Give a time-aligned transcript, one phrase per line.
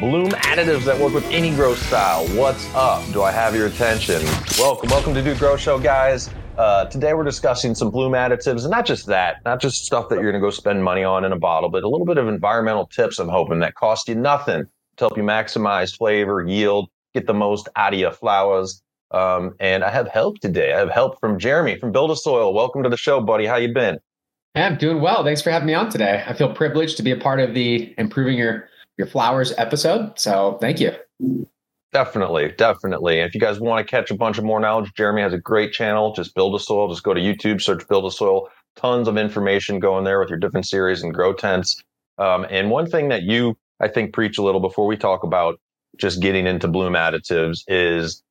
[0.00, 2.26] Bloom additives that work with any grow style.
[2.28, 3.04] What's up?
[3.12, 4.24] Do I have your attention?
[4.58, 6.30] Welcome, welcome to Dude Grow Show, guys.
[6.56, 10.14] Uh, today we're discussing some bloom additives, and not just that, not just stuff that
[10.14, 12.28] you're going to go spend money on in a bottle, but a little bit of
[12.28, 13.18] environmental tips.
[13.18, 14.64] I'm hoping that cost you nothing
[14.96, 18.82] to help you maximize flavor, yield, get the most out of your flowers.
[19.10, 20.72] Um, and I have help today.
[20.72, 22.54] I have help from Jeremy from Build a Soil.
[22.54, 23.44] Welcome to the show, buddy.
[23.44, 23.98] How you been?
[24.54, 25.24] Hey, I'm doing well.
[25.24, 26.24] Thanks for having me on today.
[26.26, 28.70] I feel privileged to be a part of the improving your
[29.00, 30.18] your flowers episode.
[30.18, 30.92] So thank you.
[31.92, 33.18] Definitely, definitely.
[33.18, 35.72] if you guys want to catch a bunch of more knowledge, Jeremy has a great
[35.72, 36.12] channel.
[36.14, 36.88] Just build a soil.
[36.88, 38.48] Just go to YouTube, search build a soil.
[38.76, 41.82] Tons of information going there with your different series and grow tents.
[42.18, 45.58] Um, and one thing that you, I think, preach a little before we talk about
[45.98, 48.22] just getting into bloom additives is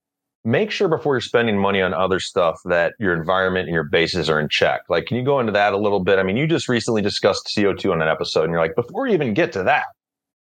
[0.46, 4.30] make sure before you're spending money on other stuff that your environment and your bases
[4.30, 4.82] are in check.
[4.88, 6.18] Like, can you go into that a little bit?
[6.18, 9.14] I mean, you just recently discussed CO2 on an episode, and you're like, before you
[9.14, 9.86] even get to that,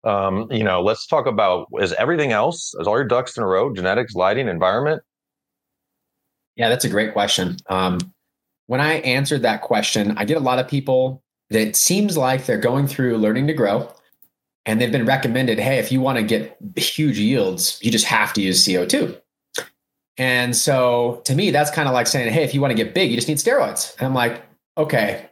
[0.04, 3.46] um, you know, let's talk about is everything else, is all your ducks in a
[3.46, 5.02] row, genetics, lighting, environment?
[6.56, 7.56] Yeah, that's a great question.
[7.68, 7.98] Um,
[8.66, 12.58] when I answered that question, I get a lot of people that seems like they're
[12.58, 13.92] going through learning to grow
[14.66, 18.32] and they've been recommended, hey, if you want to get huge yields, you just have
[18.34, 19.18] to use CO2.
[20.18, 22.92] And so to me, that's kind of like saying, hey, if you want to get
[22.92, 23.96] big, you just need steroids.
[23.98, 24.42] And I'm like,
[24.76, 25.27] okay,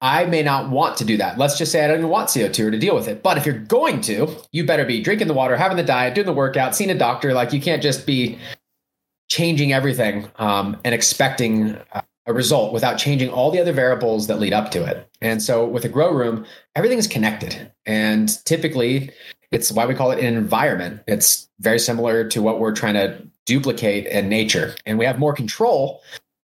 [0.00, 1.38] I may not want to do that.
[1.38, 3.22] Let's just say I don't even want CO2 or to deal with it.
[3.22, 6.26] But if you're going to, you better be drinking the water, having the diet, doing
[6.26, 7.32] the workout, seeing a doctor.
[7.32, 8.38] Like you can't just be
[9.28, 11.78] changing everything um, and expecting
[12.26, 15.08] a result without changing all the other variables that lead up to it.
[15.22, 17.72] And so with a grow room, everything is connected.
[17.86, 19.10] And typically,
[19.52, 21.02] it's why we call it an environment.
[21.06, 24.74] It's very similar to what we're trying to duplicate in nature.
[24.84, 26.02] And we have more control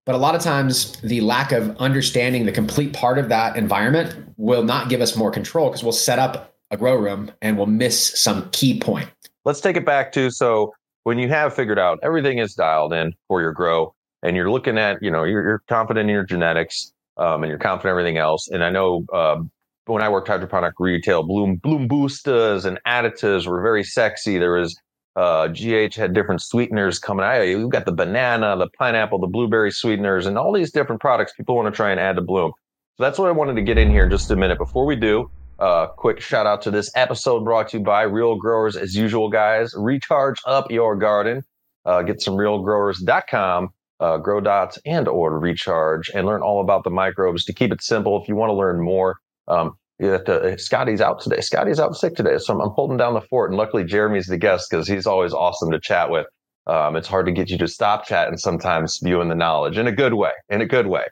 [0.09, 4.15] but a lot of times, the lack of understanding the complete part of that environment
[4.37, 7.67] will not give us more control because we'll set up a grow room and we'll
[7.67, 9.07] miss some key point.
[9.45, 13.13] Let's take it back to so when you have figured out everything is dialed in
[13.27, 13.93] for your grow
[14.23, 17.59] and you're looking at, you know, you're, you're confident in your genetics um, and you're
[17.59, 18.47] confident in everything else.
[18.47, 19.51] And I know um,
[19.85, 24.39] when I worked hydroponic retail, bloom bloom boosters and additives were very sexy.
[24.39, 24.75] There was
[25.19, 27.41] uh, GH had different sweeteners coming out.
[27.41, 31.57] You've got the banana, the pineapple, the blueberry sweeteners, and all these different products people
[31.57, 32.53] want to try and add to Bloom.
[32.95, 34.57] So that's what I wanted to get in here in just a minute.
[34.57, 35.29] Before we do,
[35.59, 39.29] uh, quick shout out to this episode brought to you by Real Growers as usual,
[39.29, 39.73] guys.
[39.75, 41.43] Recharge up your garden.
[41.83, 43.69] Uh, get some realgrowers.com,
[43.99, 47.83] uh, grow dots and or recharge and learn all about the microbes to keep it
[47.83, 48.21] simple.
[48.21, 49.17] If you want to learn more,
[49.49, 51.41] um, that uh, Scotty's out today.
[51.41, 53.51] Scotty's out sick today, so I'm, I'm, holding down the fort.
[53.51, 56.25] And luckily, Jeremy's the guest because he's always awesome to chat with.
[56.67, 59.91] Um, it's hard to get you to stop chatting sometimes, viewing the knowledge in a
[59.91, 60.31] good way.
[60.49, 61.05] In a good way.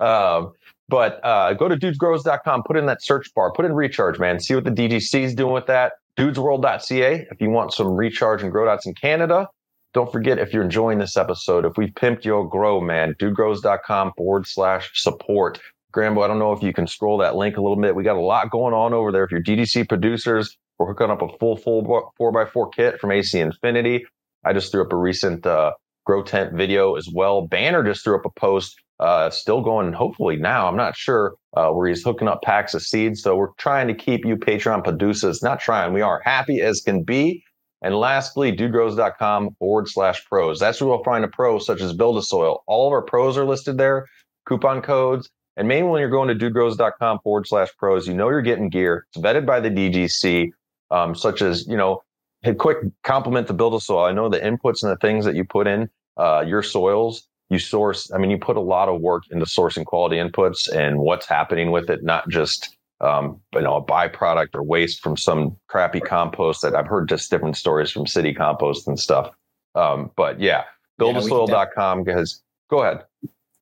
[0.00, 0.52] Um,
[0.88, 4.40] but uh, go to dudegrows.com, put in that search bar, put in recharge, man.
[4.40, 5.94] See what the DGC is doing with that.
[6.16, 7.26] Dudesworld.ca.
[7.30, 9.48] If you want some recharge and grow dots in Canada,
[9.94, 14.46] don't forget if you're enjoying this episode, if we've pimped your grow, man, dudegrows.com forward
[14.46, 15.60] slash support.
[15.92, 17.94] Grambo, I don't know if you can scroll that link a little bit.
[17.94, 19.24] We got a lot going on over there.
[19.24, 23.10] If you're DGC producers, we're hooking up a full, full four by four kit from
[23.10, 24.04] AC Infinity.
[24.44, 25.72] I just threw up a recent uh,
[26.04, 27.46] grow tent video as well.
[27.46, 31.70] Banner just threw up a post, uh, still going, hopefully now, I'm not sure, uh,
[31.70, 33.22] where he's hooking up packs of seeds.
[33.22, 37.02] So we're trying to keep you Patreon producers, not trying, we are happy as can
[37.02, 37.42] be.
[37.82, 40.58] And lastly, dudegrows.com forward slash pros.
[40.58, 42.62] That's where we'll find a pro such as Build a Soil.
[42.66, 44.06] All of our pros are listed there,
[44.46, 48.40] coupon codes, and mainly when you're going to dudegrows.com forward slash pros, you know you're
[48.40, 49.06] getting gear.
[49.10, 50.52] It's vetted by the DGC,
[50.92, 52.02] um, such as, you know,
[52.44, 54.04] a quick compliment to build a soil.
[54.04, 57.58] I know the inputs and the things that you put in uh, your soils, you
[57.58, 61.26] source, I mean, you put a lot of work into sourcing quality inputs and what's
[61.26, 65.98] happening with it, not just, um, you know, a byproduct or waste from some crappy
[65.98, 69.30] compost that I've heard just different stories from city compost and stuff.
[69.74, 70.64] Um, but yeah,
[71.00, 73.04] buildasoil.com because go ahead,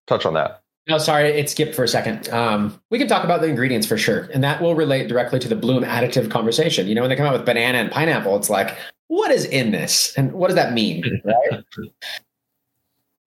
[0.06, 0.60] touch on that.
[0.88, 2.28] No, sorry, it skipped for a second.
[2.28, 5.48] Um, we can talk about the ingredients for sure, and that will relate directly to
[5.48, 6.86] the bloom additive conversation.
[6.86, 8.76] You know, when they come out with banana and pineapple, it's like,
[9.08, 11.64] what is in this, and what does that mean, right?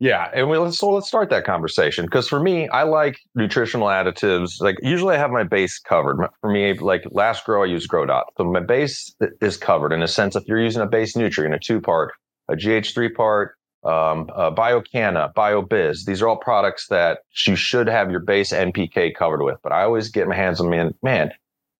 [0.01, 3.87] Yeah, and we, let's so let's start that conversation because for me, I like nutritional
[3.87, 4.61] additives.
[4.61, 6.25] Like usually, I have my base covered.
[6.39, 10.01] For me, like last grow, I use Grow Dot, so my base is covered in
[10.01, 10.37] a sense.
[10.37, 12.13] If you're using a base nutrient, a two part,
[12.47, 16.05] a GH three part, um, uh, BioCanna, BioBizz.
[16.05, 19.57] These are all products that you should have your base NPK covered with.
[19.63, 21.31] But I always get my hands on man, man,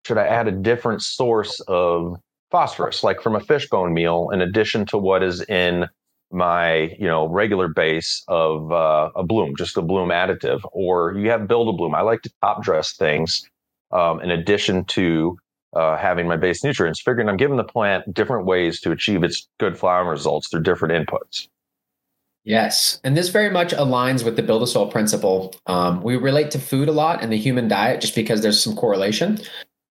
[0.06, 2.16] should I add a different source of
[2.50, 5.88] phosphorus, like from a fishbone meal, in addition to what is in
[6.32, 11.30] my you know regular base of uh, a bloom, just a bloom additive, or you
[11.30, 11.94] have build a bloom.
[11.94, 13.48] I like to top dress things
[13.92, 15.36] um, in addition to
[15.74, 19.48] uh, having my base nutrients, figuring I'm giving the plant different ways to achieve its
[19.58, 21.48] good flowering results through different inputs.
[22.44, 23.00] Yes.
[23.04, 25.54] And this very much aligns with the build a soil principle.
[25.66, 28.74] Um, we relate to food a lot and the human diet just because there's some
[28.74, 29.38] correlation.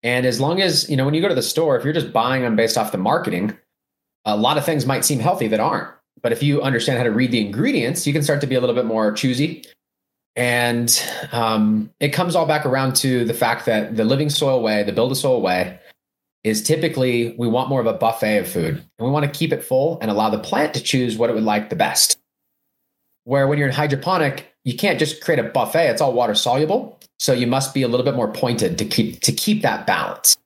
[0.03, 2.13] And as long as, you know, when you go to the store, if you're just
[2.13, 3.57] buying them based off the marketing,
[4.27, 5.89] a lot of things might seem healthy that aren't.
[6.23, 8.61] But if you understand how to read the ingredients, you can start to be a
[8.61, 9.65] little bit more choosy.
[10.37, 11.03] And
[11.33, 14.93] um, it comes all back around to the fact that the living soil way, the
[14.93, 15.79] build a soil way,
[16.43, 19.53] is typically we want more of a buffet of food and we want to keep
[19.53, 22.19] it full and allow the plant to choose what it would like the best.
[23.25, 27.01] Where when you're in hydroponic, you can't just create a buffet, it's all water soluble.
[27.19, 30.37] So you must be a little bit more pointed to keep to keep that balance.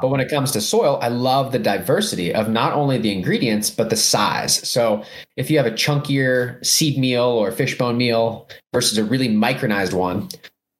[0.00, 3.70] But when it comes to soil, I love the diversity of not only the ingredients,
[3.70, 4.68] but the size.
[4.68, 5.04] So
[5.36, 10.28] if you have a chunkier seed meal or fishbone meal versus a really micronized one,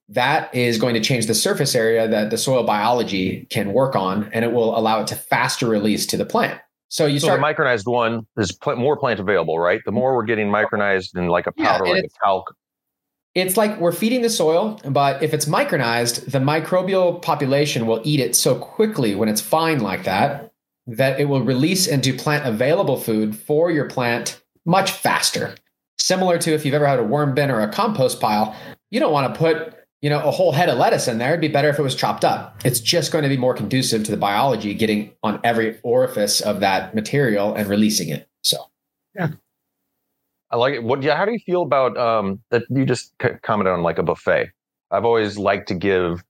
[0.09, 4.29] that is going to change the surface area that the soil biology can work on,
[4.33, 6.61] and it will allow it to faster release to the plant.
[6.89, 9.81] So you so start the micronized one is pl- more plant available, right?
[9.85, 12.55] The more we're getting micronized in like a powder, and like a talc.
[13.35, 18.21] it's like we're feeding the soil, but if it's micronized, the microbial population will eat
[18.21, 20.53] it so quickly when it's fine like that
[20.87, 25.57] that it will release into plant available food for your plant much faster.
[25.99, 28.55] Similar to if you've ever had a worm bin or a compost pile,
[28.91, 31.31] you don't want to put you know a whole head of lettuce in there.
[31.31, 32.61] It'd be better if it was chopped up.
[32.65, 36.61] It's just going to be more conducive to the biology getting on every orifice of
[36.61, 38.29] that material and releasing it.
[38.43, 38.59] So
[39.15, 39.31] yeah.
[40.51, 40.83] I like it.
[40.83, 41.03] What?
[41.03, 41.17] Yeah.
[41.17, 42.63] How do you feel about um, that?
[42.71, 44.51] You just c- commented on like a buffet.
[44.91, 46.23] I've always liked to give,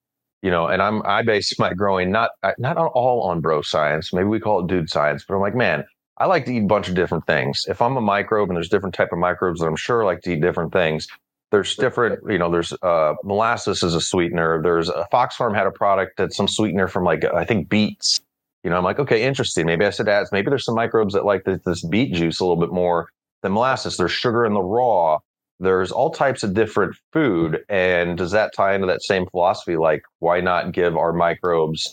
[0.43, 4.13] you know, and I'm I base my growing not not on- all on bro science.
[4.13, 5.85] Maybe we call it dude science, but I'm like, man,
[6.19, 7.67] I like to eat a bunch of different things.
[7.69, 10.33] If I'm a microbe and there's different type of microbes that I'm sure like to
[10.33, 11.09] eat different things.
[11.53, 14.61] There's different, you know, there's uh, molasses is a sweetener.
[14.63, 18.21] There's a Fox Farm had a product that's some sweetener from like I think beets.
[18.65, 19.65] You know, I'm like, okay, interesting.
[19.65, 20.27] Maybe I should add.
[20.33, 23.11] Maybe there's some microbes that like this, this beet juice a little bit more
[23.43, 23.97] than molasses.
[23.97, 25.21] There's sugar in the raw.
[25.61, 27.65] There's all types of different food.
[27.69, 29.77] And does that tie into that same philosophy?
[29.77, 31.93] Like, why not give our microbes,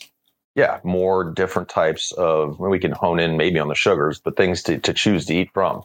[0.55, 4.63] yeah, more different types of, we can hone in maybe on the sugars, but things
[4.63, 5.83] to, to choose to eat from.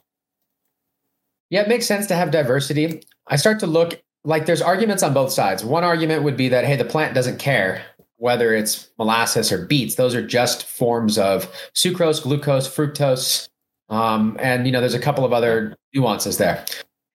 [1.50, 3.02] Yeah, it makes sense to have diversity.
[3.28, 5.64] I start to look like there's arguments on both sides.
[5.64, 7.82] One argument would be that, hey, the plant doesn't care
[8.16, 9.94] whether it's molasses or beets.
[9.94, 13.48] Those are just forms of sucrose, glucose, fructose.
[13.88, 16.64] Um, and, you know, there's a couple of other nuances there.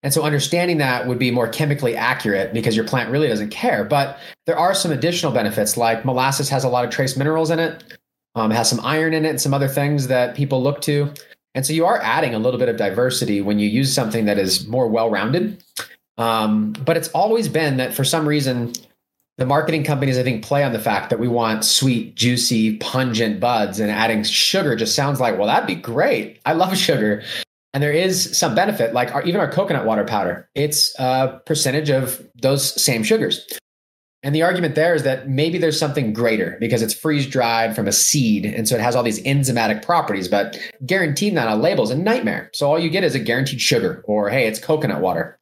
[0.01, 3.83] And so understanding that would be more chemically accurate because your plant really doesn't care.
[3.83, 7.59] But there are some additional benefits, like molasses has a lot of trace minerals in
[7.59, 7.83] it,
[8.35, 11.11] um, has some iron in it, and some other things that people look to.
[11.55, 14.39] And so you are adding a little bit of diversity when you use something that
[14.39, 15.63] is more well rounded.
[16.17, 18.73] Um, but it's always been that for some reason,
[19.37, 23.39] the marketing companies, I think, play on the fact that we want sweet, juicy, pungent
[23.39, 26.39] buds, and adding sugar just sounds like, well, that'd be great.
[26.45, 27.23] I love sugar.
[27.73, 31.89] And there is some benefit, like our, even our coconut water powder, it's a percentage
[31.89, 33.47] of those same sugars.
[34.21, 37.87] And the argument there is that maybe there's something greater because it's freeze dried from
[37.87, 38.45] a seed.
[38.45, 41.89] And so it has all these enzymatic properties, but guaranteeing that on a label is
[41.89, 42.49] a nightmare.
[42.53, 45.37] So all you get is a guaranteed sugar or, hey, it's coconut water.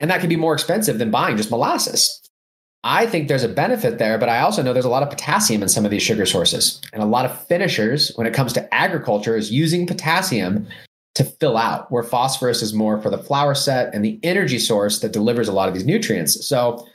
[0.00, 2.20] And that can be more expensive than buying just molasses.
[2.84, 5.62] I think there's a benefit there, but I also know there's a lot of potassium
[5.62, 6.80] in some of these sugar sources.
[6.92, 10.68] And a lot of finishers, when it comes to agriculture, is using potassium
[11.16, 15.00] to fill out, where phosphorus is more for the flower set and the energy source
[15.00, 16.46] that delivers a lot of these nutrients.
[16.46, 16.86] So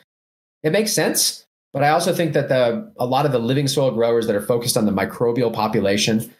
[0.63, 1.45] it makes sense.
[1.73, 4.41] But I also think that the a lot of the living soil growers that are
[4.41, 6.31] focused on the microbial population,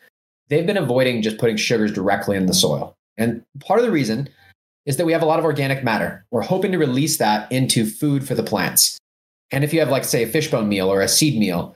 [0.49, 2.95] they've been avoiding just putting sugars directly in the soil.
[3.17, 4.29] And part of the reason
[4.85, 6.25] is that we have a lot of organic matter.
[6.31, 8.97] We're hoping to release that into food for the plants.
[9.51, 11.75] And if you have, like, say, a fishbone meal or a seed meal,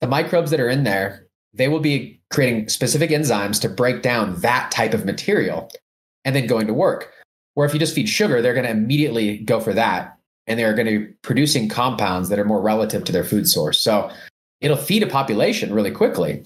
[0.00, 4.40] the microbes that are in there, they will be creating specific enzymes to break down
[4.40, 5.70] that type of material
[6.24, 7.12] and then going to work.
[7.54, 10.18] Where if you just feed sugar, they're going to immediately go for that.
[10.46, 13.80] And they're going to be producing compounds that are more relative to their food source.
[13.80, 14.10] So
[14.60, 16.42] it'll feed a population really quickly.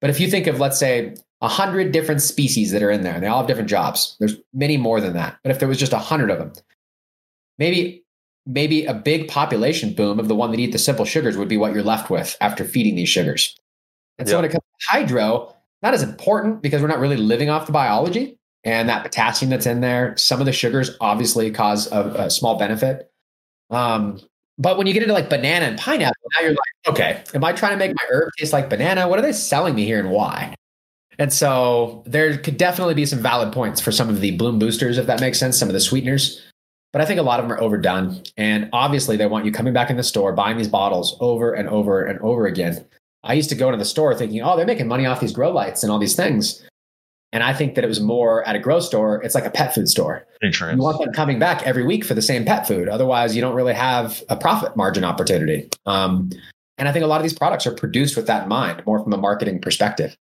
[0.00, 3.14] But if you think of, let's say, a hundred different species that are in there,
[3.14, 4.16] and they all have different jobs.
[4.18, 5.38] There's many more than that.
[5.42, 6.52] But if there was just a hundred of them,
[7.58, 8.04] maybe
[8.46, 11.56] maybe a big population boom of the one that eat the simple sugars would be
[11.56, 13.56] what you're left with after feeding these sugars.
[14.18, 17.50] And so when it comes to hydro, not as important because we're not really living
[17.50, 20.14] off the biology and that potassium that's in there.
[20.16, 23.10] Some of the sugars obviously cause a, a small benefit.
[23.70, 24.20] Um,
[24.56, 27.52] but when you get into like banana and pineapple, now you're like, okay, am I
[27.52, 29.08] trying to make my herb taste like banana?
[29.08, 30.54] What are they selling me here and why?
[31.18, 34.98] And so there could definitely be some valid points for some of the bloom boosters,
[34.98, 36.42] if that makes sense, some of the sweeteners.
[36.92, 38.22] But I think a lot of them are overdone.
[38.36, 41.68] And obviously, they want you coming back in the store, buying these bottles over and
[41.68, 42.84] over and over again.
[43.24, 45.50] I used to go into the store thinking, oh, they're making money off these grow
[45.50, 46.62] lights and all these things.
[47.32, 49.74] And I think that it was more at a grow store, it's like a pet
[49.74, 50.24] food store.
[50.40, 50.76] Insurance.
[50.76, 52.88] You want them coming back every week for the same pet food.
[52.88, 55.68] Otherwise, you don't really have a profit margin opportunity.
[55.84, 56.30] Um,
[56.78, 59.02] and I think a lot of these products are produced with that in mind, more
[59.02, 60.16] from a marketing perspective.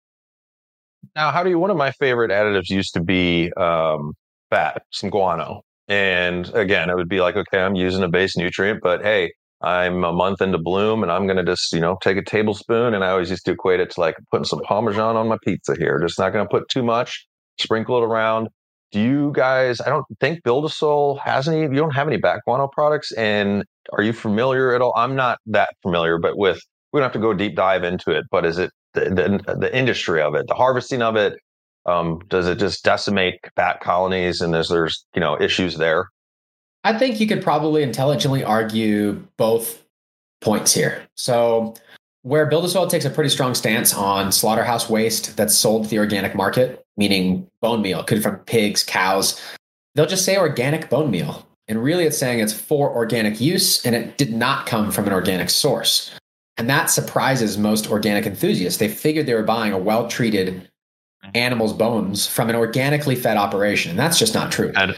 [1.16, 1.58] Now, how do you?
[1.58, 4.12] One of my favorite additives used to be um,
[4.50, 5.62] fat, some guano.
[5.88, 10.04] And again, it would be like, okay, I'm using a base nutrient, but hey, I'm
[10.04, 12.94] a month into bloom and I'm going to just, you know, take a tablespoon.
[12.94, 15.74] And I always used to equate it to like putting some Parmesan on my pizza
[15.78, 15.98] here.
[16.00, 17.26] Just not going to put too much,
[17.58, 18.48] sprinkle it around.
[18.92, 22.16] Do you guys, I don't think Build a Soil has any, you don't have any
[22.16, 23.12] bat guano products.
[23.12, 24.92] And are you familiar at all?
[24.96, 26.60] I'm not that familiar, but with,
[26.92, 29.76] we don't have to go deep dive into it, but is it the, the, the
[29.76, 31.40] industry of it, the harvesting of it?
[31.86, 36.08] Um, does it just decimate bat colonies and is there's, you know, issues there?
[36.84, 39.82] I think you could probably intelligently argue both
[40.40, 41.02] points here.
[41.14, 41.74] So,
[42.22, 45.90] where Build a Soil takes a pretty strong stance on slaughterhouse waste that's sold to
[45.90, 49.40] the organic market, meaning bone meal, could from pigs, cows,
[49.94, 51.46] they'll just say organic bone meal.
[51.66, 55.12] And really, it's saying it's for organic use and it did not come from an
[55.12, 56.10] organic source.
[56.60, 58.78] And that surprises most organic enthusiasts.
[58.78, 60.68] They figured they were buying a well treated
[61.32, 63.88] animal's bones from an organically fed operation.
[63.88, 64.70] And that's just not true.
[64.76, 64.94] And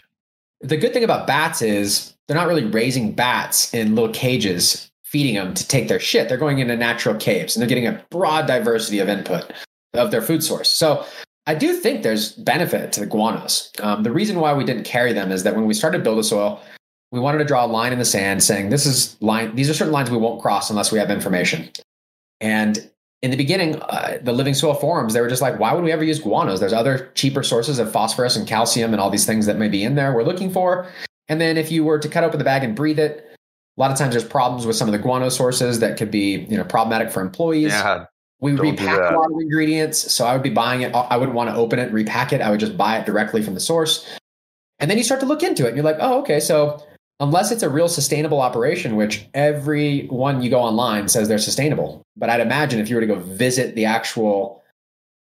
[0.60, 5.36] the good thing about bats is they're not really raising bats in little cages, feeding
[5.36, 6.28] them to take their shit.
[6.28, 9.52] They're going into natural caves and they're getting a broad diversity of input
[9.94, 10.68] of their food source.
[10.68, 11.06] So
[11.46, 13.68] I do think there's benefit to the guanos.
[13.80, 16.24] Um, the reason why we didn't carry them is that when we started Build a
[16.24, 16.60] Soil,
[17.12, 19.74] we wanted to draw a line in the sand saying this is line these are
[19.74, 21.70] certain lines we won't cross unless we have information.
[22.40, 22.90] And
[23.20, 25.92] in the beginning, uh, the Living Soil forums, they were just like, why would we
[25.92, 26.58] ever use guanos?
[26.58, 29.84] There's other cheaper sources of phosphorus and calcium and all these things that may be
[29.84, 30.90] in there we're looking for.
[31.28, 33.24] And then if you were to cut open the bag and breathe it,
[33.78, 36.46] a lot of times there's problems with some of the guano sources that could be,
[36.50, 37.70] you know, problematic for employees.
[37.70, 38.06] Yeah,
[38.40, 40.12] we repack a lot of ingredients.
[40.12, 40.92] So I would be buying it.
[40.94, 42.40] I wouldn't want to open it, repack it.
[42.40, 44.06] I would just buy it directly from the source.
[44.80, 46.40] And then you start to look into it and you're like, oh, okay.
[46.40, 46.84] So
[47.22, 52.02] unless it's a real sustainable operation, which every one you go online says they're sustainable.
[52.16, 54.60] But I'd imagine if you were to go visit the actual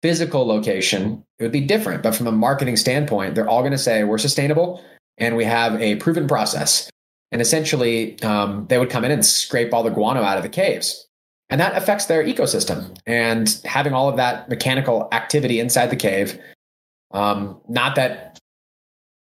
[0.01, 2.01] physical location, it would be different.
[2.01, 4.83] But from a marketing standpoint, they're all going to say we're sustainable
[5.17, 6.89] and we have a proven process.
[7.33, 10.49] And essentially, um, they would come in and scrape all the guano out of the
[10.49, 11.05] caves.
[11.49, 12.97] And that affects their ecosystem.
[13.05, 16.39] And having all of that mechanical activity inside the cave,
[17.11, 18.39] um, not that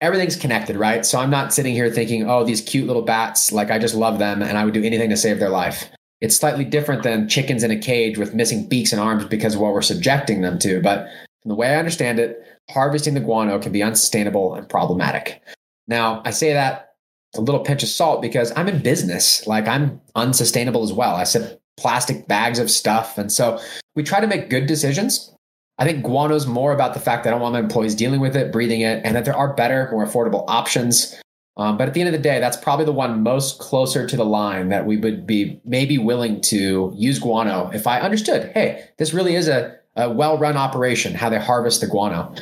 [0.01, 1.05] everything's connected, right?
[1.07, 4.19] So I'm not sitting here thinking, oh, these cute little bats, like I just love
[4.19, 5.85] them and I would do anything to save their life.
[6.21, 9.61] It's slightly different than chickens in a cage with missing beaks and arms because of
[9.61, 10.81] what we're subjecting them to.
[10.81, 11.09] But
[11.45, 12.39] the way I understand it,
[12.71, 15.43] harvesting the guano can be unsustainable and problematic.
[15.87, 16.95] Now, I say that
[17.35, 19.47] a little pinch of salt because I'm in business.
[19.47, 21.15] Like I'm unsustainable as well.
[21.15, 23.19] I sip plastic bags of stuff.
[23.19, 23.61] And so
[23.95, 25.36] we try to make good decisions
[25.79, 28.21] I think guano is more about the fact that I don't want my employees dealing
[28.21, 31.15] with it, breathing it, and that there are better, more affordable options.
[31.59, 34.17] Um, but at the end of the day, that's probably the one most closer to
[34.17, 38.89] the line that we would be maybe willing to use guano if I understood, hey,
[38.99, 42.33] this really is a, a well run operation, how they harvest the guano.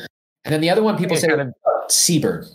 [0.45, 1.55] And then the other one people say kind of,
[1.89, 2.47] seabird,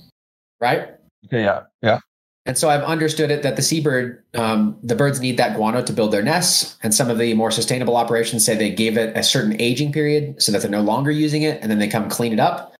[0.59, 0.89] right?
[1.31, 1.99] Yeah, yeah.
[2.49, 5.93] And so I've understood it that the seabird, um, the birds need that guano to
[5.93, 6.79] build their nests.
[6.81, 10.41] And some of the more sustainable operations say they gave it a certain aging period
[10.41, 12.73] so that they're no longer using it and then they come clean it up.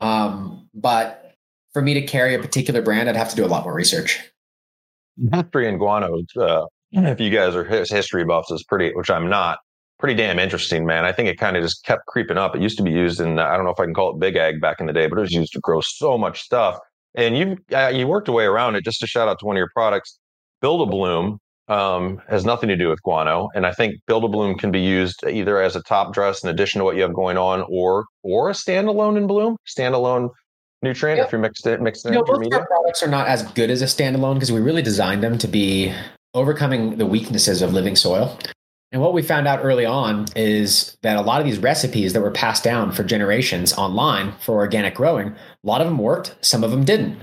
[0.00, 1.34] Um, but
[1.74, 4.26] for me to carry a particular brand, I'd have to do a lot more research.
[5.30, 9.58] History and guano, uh, if you guys are history buffs, is pretty, which I'm not,
[9.98, 11.04] pretty damn interesting, man.
[11.04, 12.56] I think it kind of just kept creeping up.
[12.56, 14.36] It used to be used in, I don't know if I can call it big
[14.36, 16.78] ag back in the day, but it was used to grow so much stuff
[17.14, 18.84] and you uh, you worked a way around it.
[18.84, 20.18] Just to shout out to one of your products,
[20.60, 21.38] Build a Bloom
[21.68, 24.80] um, has nothing to do with guano, and I think Build a Bloom can be
[24.80, 28.06] used either as a top dress in addition to what you have going on, or
[28.22, 30.30] or a standalone in bloom, standalone
[30.82, 31.26] nutrient yep.
[31.26, 33.82] if you mixed it mixed it you know, our products are not as good as
[33.82, 35.94] a standalone because we really designed them to be
[36.34, 38.38] overcoming the weaknesses of living soil
[38.92, 42.20] and what we found out early on is that a lot of these recipes that
[42.20, 46.64] were passed down for generations online for organic growing, a lot of them worked, some
[46.64, 47.16] of them didn't.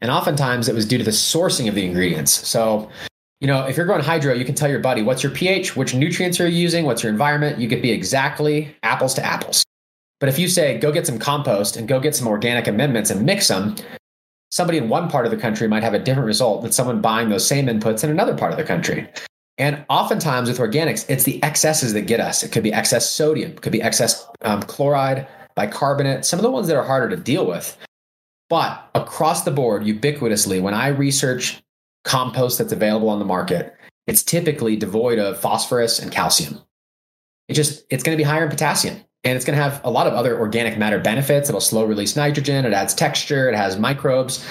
[0.00, 2.32] And oftentimes it was due to the sourcing of the ingredients.
[2.32, 2.90] So,
[3.40, 5.94] you know, if you're growing hydro, you can tell your buddy what's your pH, which
[5.94, 7.60] nutrients are you using, what's your environment.
[7.60, 9.62] You could be exactly apples to apples.
[10.18, 13.24] But if you say, go get some compost and go get some organic amendments and
[13.24, 13.76] mix them,
[14.50, 17.28] somebody in one part of the country might have a different result than someone buying
[17.28, 19.08] those same inputs in another part of the country.
[19.62, 22.42] And oftentimes with organics, it's the excesses that get us.
[22.42, 26.66] It could be excess sodium, could be excess um, chloride, bicarbonate, some of the ones
[26.66, 27.78] that are harder to deal with.
[28.50, 31.62] But across the board, ubiquitously, when I research
[32.02, 33.76] compost that's available on the market,
[34.08, 36.60] it's typically devoid of phosphorus and calcium.
[37.46, 39.90] it just it's going to be higher in potassium and it's going to have a
[39.92, 41.48] lot of other organic matter benefits.
[41.48, 42.64] It'll slow release nitrogen.
[42.64, 43.48] It adds texture.
[43.48, 44.44] It has microbes.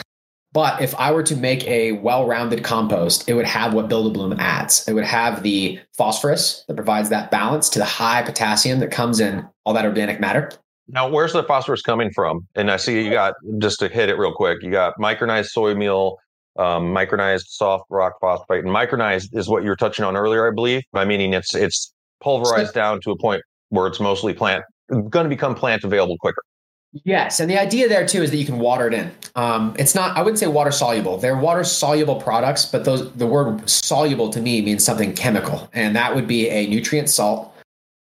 [0.54, 4.10] But if I were to make a well-rounded compost, it would have what Build a
[4.10, 4.86] Bloom adds.
[4.88, 9.22] It would have the phosphorus that provides that balance to the high potassium that comes
[9.22, 10.52] in all that organic matter.
[10.90, 12.48] Now, where's the phosphorus coming from?
[12.56, 14.62] And I see you got just to hit it real quick.
[14.62, 16.18] You got micronized soy meal,
[16.60, 20.54] um, micronized soft rock phosphate, and micronized is what you were touching on earlier, I
[20.54, 20.82] believe.
[20.92, 24.66] By meaning it's it's pulverized down to a point where it's mostly plant
[25.10, 26.44] going to become plant available quicker.
[27.06, 29.12] Yes, and the idea there too is that you can water it in.
[29.36, 30.18] Um, it's not.
[30.18, 31.18] I wouldn't say water soluble.
[31.18, 35.96] They're water soluble products, but those the word soluble to me means something chemical, and
[35.96, 37.52] that would be a nutrient salt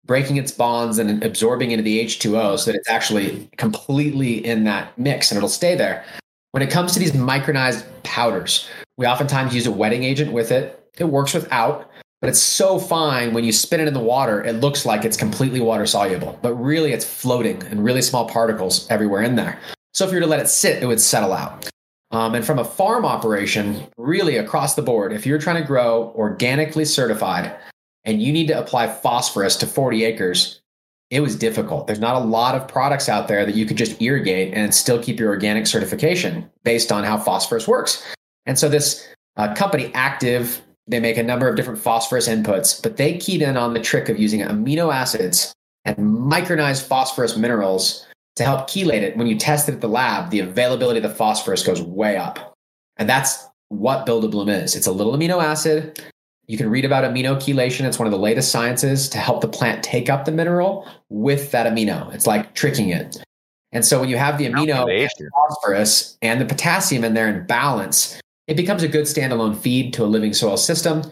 [0.05, 4.97] breaking its bonds and absorbing into the H2O so that it's actually completely in that
[4.97, 6.03] mix and it'll stay there.
[6.51, 10.83] When it comes to these micronized powders, we oftentimes use a wetting agent with it.
[10.97, 11.89] It works without,
[12.21, 15.17] but it's so fine when you spin it in the water, it looks like it's
[15.17, 19.59] completely water soluble, but really it's floating in really small particles everywhere in there.
[19.93, 21.67] So if you were to let it sit, it would settle out.
[22.11, 26.13] Um, and from a farm operation, really across the board, if you're trying to grow
[26.15, 27.55] organically certified
[28.03, 30.61] and you need to apply phosphorus to 40 acres,
[31.09, 31.87] it was difficult.
[31.87, 35.01] There's not a lot of products out there that you could just irrigate and still
[35.01, 38.03] keep your organic certification based on how phosphorus works.
[38.45, 42.97] And so this uh, company, Active they make a number of different phosphorus inputs, but
[42.97, 45.53] they keyed in on the trick of using amino acids
[45.85, 48.05] and micronized phosphorus minerals
[48.35, 49.17] to help chelate it.
[49.17, 52.53] When you test it at the lab, the availability of the phosphorus goes way up.
[52.97, 54.75] And that's what Build a Bloom is.
[54.75, 56.03] It's a little amino acid.
[56.47, 57.85] You can read about amino chelation.
[57.85, 61.51] It's one of the latest sciences to help the plant take up the mineral with
[61.51, 62.13] that amino.
[62.13, 63.23] It's like tricking it.
[63.71, 68.19] And so when you have the amino phosphorus and the potassium in there in balance,
[68.47, 71.03] it becomes a good standalone feed to a living soil system.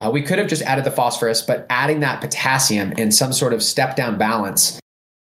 [0.00, 3.52] Uh, we could have just added the phosphorus, but adding that potassium in some sort
[3.52, 4.80] of step down balance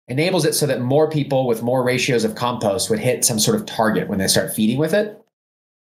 [0.07, 3.55] enables it so that more people with more ratios of compost would hit some sort
[3.55, 5.19] of target when they start feeding with it.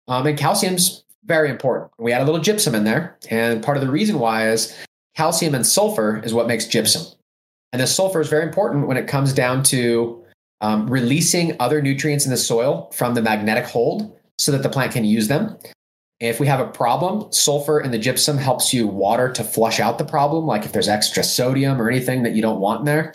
[0.07, 1.91] Um, and calcium's very important.
[1.97, 3.17] We add a little gypsum in there.
[3.29, 4.77] And part of the reason why is
[5.15, 7.03] calcium and sulfur is what makes gypsum.
[7.71, 10.23] And the sulfur is very important when it comes down to
[10.59, 14.91] um, releasing other nutrients in the soil from the magnetic hold so that the plant
[14.91, 15.55] can use them.
[16.19, 19.99] If we have a problem, sulfur in the gypsum helps you water to flush out
[19.99, 23.11] the problem, like if there's extra sodium or anything that you don't want in there.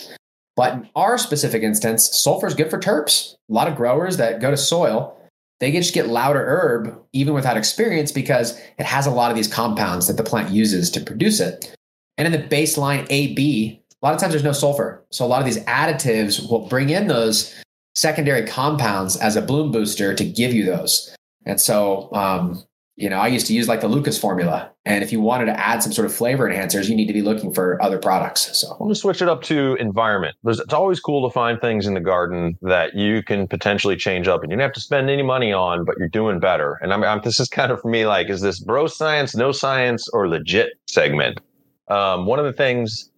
[0.54, 3.34] But in our specific instance, sulfur is good for terps.
[3.50, 5.16] A lot of growers that go to soil,
[5.58, 9.52] they just get louder herb even without experience because it has a lot of these
[9.52, 11.74] compounds that the plant uses to produce it.
[12.18, 15.04] And in the baseline AB, a lot of times there's no sulfur.
[15.10, 17.52] So a lot of these additives will bring in those
[17.96, 21.16] secondary compounds as a bloom booster to give you those.
[21.46, 22.62] And so, um,
[22.96, 24.70] you know, I used to use like the Lucas formula.
[24.84, 27.22] And if you wanted to add some sort of flavor enhancers, you need to be
[27.22, 28.58] looking for other products.
[28.58, 30.36] So I'm going to switch it up to environment.
[30.44, 34.28] There's, it's always cool to find things in the garden that you can potentially change
[34.28, 36.78] up and you don't have to spend any money on, but you're doing better.
[36.82, 39.52] And I'm, I'm this is kind of for me like, is this bro science, no
[39.52, 41.40] science, or legit segment?
[41.88, 43.10] Um, one of the things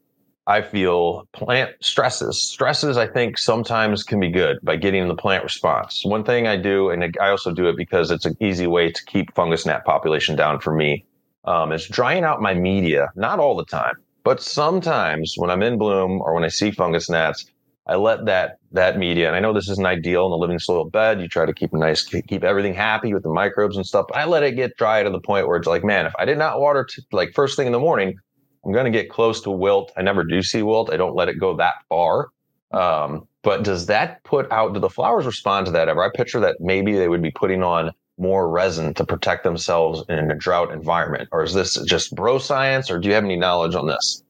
[0.48, 2.40] I feel plant stresses.
[2.40, 6.02] Stresses, I think, sometimes can be good by getting the plant response.
[6.06, 9.04] One thing I do, and I also do it because it's an easy way to
[9.04, 11.04] keep fungus gnat population down for me,
[11.44, 13.10] um, is drying out my media.
[13.14, 17.10] Not all the time, but sometimes when I'm in bloom or when I see fungus
[17.10, 17.44] gnats,
[17.86, 19.26] I let that that media.
[19.26, 21.20] And I know this isn't ideal in a living soil bed.
[21.20, 24.06] You try to keep a nice, keep everything happy with the microbes and stuff.
[24.08, 26.24] But I let it get dry to the point where it's like, man, if I
[26.24, 28.18] did not water t- like first thing in the morning,
[28.68, 29.92] I'm going to get close to wilt.
[29.96, 30.92] I never do see wilt.
[30.92, 32.28] I don't let it go that far.
[32.70, 36.04] Um, but does that put out, do the flowers respond to that ever?
[36.04, 40.30] I picture that maybe they would be putting on more resin to protect themselves in
[40.30, 41.30] a drought environment.
[41.32, 44.22] Or is this just bro science, or do you have any knowledge on this?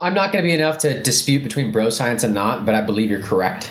[0.00, 2.80] I'm not going to be enough to dispute between bro science and not, but I
[2.80, 3.70] believe you're correct.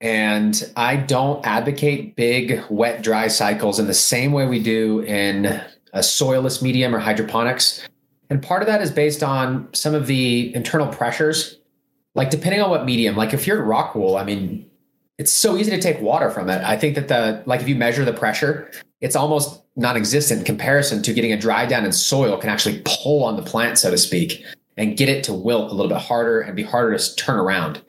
[0.00, 5.60] And I don't advocate big wet dry cycles in the same way we do in
[5.92, 7.86] a soilless medium or hydroponics.
[8.30, 11.58] And part of that is based on some of the internal pressures.
[12.14, 14.68] Like depending on what medium, like if you're rock wool, I mean,
[15.18, 16.62] it's so easy to take water from it.
[16.64, 21.02] I think that the like if you measure the pressure, it's almost non-existent in comparison
[21.02, 23.98] to getting a dry down in soil can actually pull on the plant, so to
[23.98, 24.44] speak,
[24.76, 27.82] and get it to wilt a little bit harder and be harder to turn around.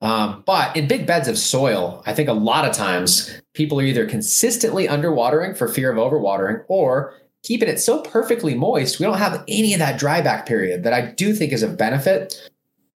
[0.00, 3.84] Um, but in big beds of soil, I think a lot of times people are
[3.84, 9.18] either consistently underwatering for fear of overwatering, or keeping it so perfectly moist, we don't
[9.18, 12.50] have any of that dry back period that I do think is a benefit.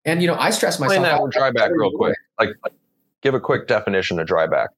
[0.04, 1.04] And you know, I stress myself.
[1.04, 2.16] Explain that dry back real quick.
[2.40, 2.50] Like,
[3.22, 4.70] give a quick definition of dry back.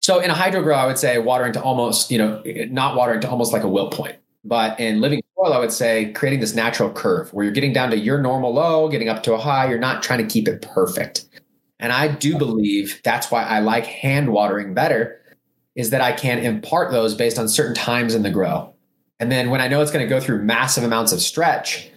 [0.00, 3.20] So in a hydro grow, I would say watering to almost, you know, not watering
[3.20, 4.16] to almost like a wilt point.
[4.44, 7.90] But in living soil, I would say creating this natural curve where you're getting down
[7.90, 9.68] to your normal low, getting up to a high.
[9.68, 11.24] You're not trying to keep it perfect.
[11.78, 15.20] And I do believe that's why I like hand watering better,
[15.74, 18.73] is that I can impart those based on certain times in the grow.
[19.20, 21.90] And then when I know it's going to go through massive amounts of stretch,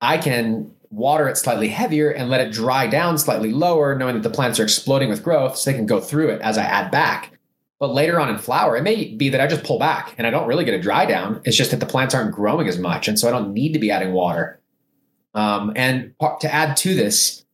[0.00, 4.22] I can water it slightly heavier and let it dry down slightly lower, knowing that
[4.22, 6.90] the plants are exploding with growth so they can go through it as I add
[6.90, 7.38] back.
[7.78, 10.30] But later on in flower, it may be that I just pull back and I
[10.30, 11.40] don't really get a dry down.
[11.44, 13.08] It's just that the plants aren't growing as much.
[13.08, 14.60] And so I don't need to be adding water.
[15.34, 17.44] Um, and to add to this,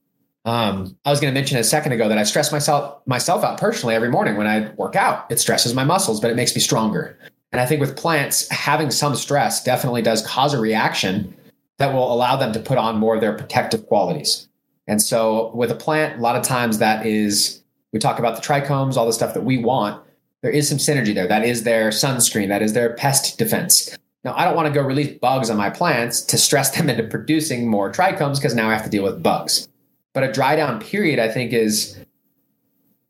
[0.45, 3.59] um, I was going to mention a second ago that I stress myself myself out
[3.59, 5.31] personally every morning when I work out.
[5.31, 7.19] It stresses my muscles, but it makes me stronger.
[7.57, 11.35] And I think with plants, having some stress definitely does cause a reaction
[11.79, 14.47] that will allow them to put on more of their protective qualities.
[14.87, 17.63] And so with a plant, a lot of times that is,
[17.95, 20.05] we talk about the trichomes, all the stuff that we want.
[20.43, 21.27] There is some synergy there.
[21.27, 23.97] That is their sunscreen, that is their pest defense.
[24.23, 27.05] Now, I don't want to go release bugs on my plants to stress them into
[27.05, 29.67] producing more trichomes because now I have to deal with bugs.
[30.13, 31.99] But a dry down period, I think, is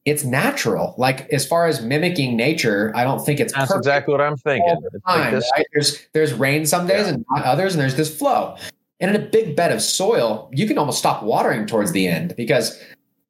[0.06, 0.94] it's natural.
[0.96, 4.80] Like as far as mimicking nature, I don't think it's that's exactly what I'm thinking.
[5.06, 5.66] Time, like right?
[5.74, 7.14] There's there's rain some days yeah.
[7.14, 8.56] and not others, and there's this flow.
[9.00, 12.34] And in a big bed of soil, you can almost stop watering towards the end
[12.36, 12.80] because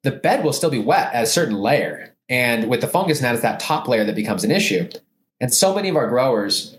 [0.03, 2.15] the bed will still be wet at a certain layer.
[2.29, 4.87] And with the fungus gnat, it's that top layer that becomes an issue.
[5.41, 6.77] And so many of our growers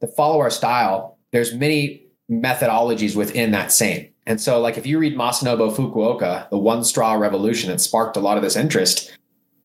[0.00, 4.08] that follow our style, there's many methodologies within that same.
[4.26, 8.20] And so, like if you read Masanobu Fukuoka, the one straw revolution that sparked a
[8.20, 9.16] lot of this interest,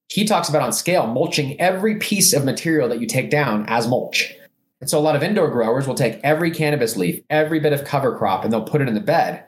[0.09, 3.87] he talks about on scale mulching every piece of material that you take down as
[3.87, 4.35] mulch.
[4.81, 7.85] And so a lot of indoor growers will take every cannabis leaf, every bit of
[7.85, 9.43] cover crop, and they'll put it in the bed.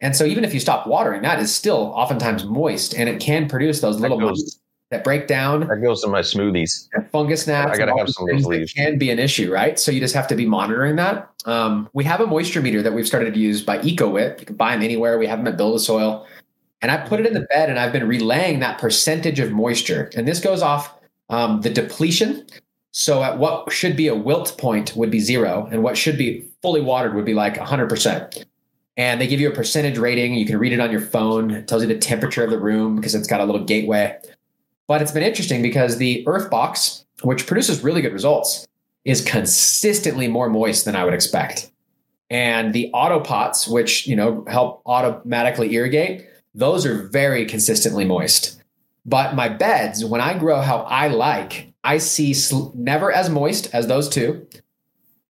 [0.00, 3.48] And so even if you stop watering, that is still oftentimes moist and it can
[3.48, 4.58] produce those little goes,
[4.90, 5.66] that break down.
[5.68, 6.88] That goes to my smoothies.
[7.12, 7.72] Fungus gnats.
[7.72, 8.72] I gotta have some of those leaves.
[8.72, 9.78] Can be an issue, right?
[9.78, 11.30] So you just have to be monitoring that.
[11.44, 14.40] Um, we have a moisture meter that we've started to use by EcoWitt.
[14.40, 15.18] You can buy them anywhere.
[15.18, 16.26] We have them at Build a Soil.
[16.82, 20.10] And I put it in the bed and I've been relaying that percentage of moisture.
[20.16, 20.94] And this goes off
[21.28, 22.46] um, the depletion.
[22.92, 26.48] So at what should be a wilt point would be zero, and what should be
[26.60, 28.44] fully watered would be like 100%.
[28.96, 30.34] And they give you a percentage rating.
[30.34, 31.52] You can read it on your phone.
[31.52, 34.18] It tells you the temperature of the room because it's got a little gateway.
[34.88, 38.66] But it's been interesting because the Earth Box, which produces really good results,
[39.04, 41.70] is consistently more moist than I would expect.
[42.28, 48.62] And the auto pots, which you know help automatically irrigate, those are very consistently moist.
[49.06, 53.74] But my beds, when I grow how I like, I see sl- never as moist
[53.74, 54.46] as those two.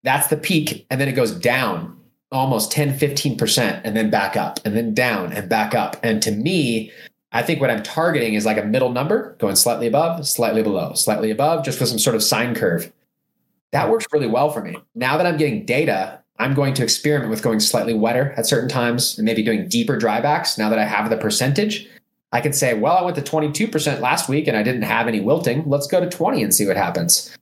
[0.03, 0.87] That's the peak.
[0.89, 1.99] And then it goes down
[2.31, 5.97] almost 10, 15%, and then back up, and then down and back up.
[6.03, 6.91] And to me,
[7.31, 10.93] I think what I'm targeting is like a middle number going slightly above, slightly below,
[10.93, 12.91] slightly above, just with some sort of sine curve.
[13.71, 14.75] That works really well for me.
[14.95, 18.69] Now that I'm getting data I'm going to experiment with going slightly wetter at certain
[18.69, 21.87] times and maybe doing deeper drybacks now that I have the percentage.
[22.31, 25.19] I can say, well, I went to 22% last week and I didn't have any
[25.19, 25.67] wilting.
[25.67, 27.35] Let's go to 20 and see what happens.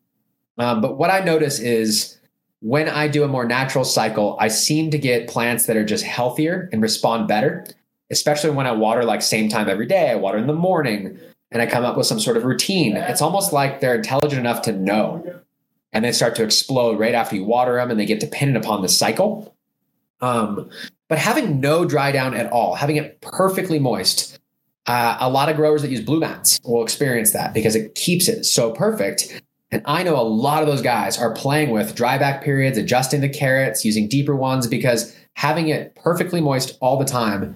[0.58, 2.18] Um, but what I notice is
[2.62, 6.04] when I do a more natural cycle, I seem to get plants that are just
[6.04, 7.66] healthier and respond better,
[8.10, 10.10] especially when I water like same time every day.
[10.10, 11.20] I water in the morning
[11.52, 12.98] and I come up with some sort of routine.
[12.98, 15.42] It's almost like they're intelligent enough to know
[15.94, 18.82] and they start to explode right after you water them and they get dependent upon
[18.82, 19.56] the cycle.
[20.22, 20.70] Um,
[21.10, 24.40] but having no dry down at all, having it perfectly moist,
[24.88, 28.46] uh, a lot of growers that use Blumats will experience that because it keeps it
[28.46, 29.42] so perfect.
[29.70, 33.22] And I know a lot of those guys are playing with dry back periods, adjusting
[33.22, 37.56] the carrots, using deeper ones because having it perfectly moist all the time,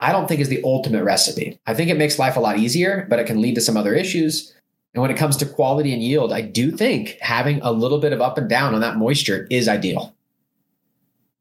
[0.00, 1.58] I don't think is the ultimate recipe.
[1.66, 3.94] I think it makes life a lot easier, but it can lead to some other
[3.94, 4.54] issues.
[4.94, 8.12] And when it comes to quality and yield, I do think having a little bit
[8.12, 10.14] of up and down on that moisture is ideal.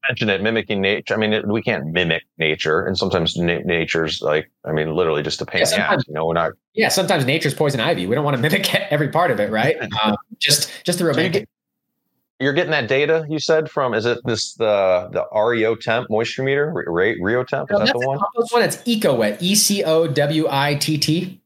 [0.08, 1.14] Mention it, mimicking nature.
[1.14, 5.24] I mean, it, we can't mimic nature, and sometimes na- nature's like, I mean, literally
[5.24, 6.04] just a pain yeah, in the ass.
[6.08, 6.54] You know, we're not.
[6.74, 8.08] Yeah, sometimes nature's poison ivy.
[8.08, 9.78] We don't want to mimic every part of it, right?
[10.04, 11.48] um, just, just the romantic.
[12.40, 16.42] You're getting that data you said from is it this the the REO temp moisture
[16.42, 18.18] meter Rio temp is no, that the one?
[18.38, 21.39] That's one it's EcoWitt E C O W I T T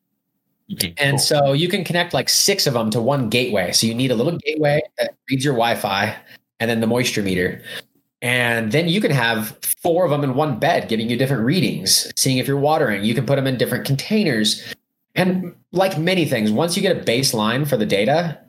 [0.71, 0.93] Mm-hmm.
[0.97, 3.73] and so you can connect like six of them to one gateway.
[3.73, 6.15] So you need a little gateway that reads your Wi Fi
[6.59, 7.61] and then the moisture meter.
[8.21, 12.09] And then you can have four of them in one bed, giving you different readings,
[12.15, 13.03] seeing if you're watering.
[13.03, 14.73] You can put them in different containers.
[15.15, 18.39] And like many things, once you get a baseline for the data,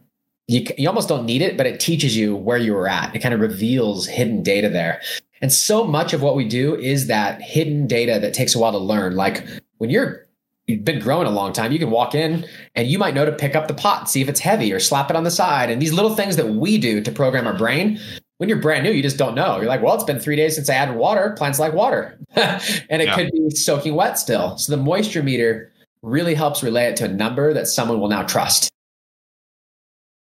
[0.47, 3.17] you, you almost don't need it, but it teaches you where you were at.
[3.17, 5.01] It kind of reveals hidden data there.
[5.43, 8.73] And so much of what we do is that hidden data that takes a while
[8.73, 9.17] to learn.
[9.17, 9.45] Like
[9.79, 10.24] when you're
[10.67, 13.33] you've been growing a long time, you can walk in and you might know to
[13.33, 15.71] pick up the pot, see if it's heavy or slap it on the side.
[15.71, 17.99] And these little things that we do to program our brain,
[18.39, 19.57] when you're brand new, you just don't know.
[19.57, 21.35] You're like, well, it's been three days since I added water.
[21.37, 22.19] Plants like water.
[22.35, 23.15] and it yeah.
[23.15, 24.57] could be soaking wet still.
[24.57, 25.73] So the moisture meter
[26.03, 28.71] really helps relay it to a number that someone will now trust.